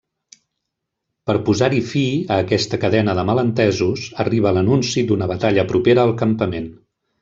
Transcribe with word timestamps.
Per 1.29 1.35
posar-hi 1.49 1.83
fi 1.91 2.01
a 2.23 2.39
aquesta 2.47 2.81
cadena 2.87 3.17
de 3.21 3.27
malentesos, 3.33 4.09
arriba 4.27 4.57
l'anunci 4.59 5.09
d'una 5.09 5.33
batalla 5.37 5.71
propera 5.75 6.11
al 6.11 6.21
campament. 6.27 6.73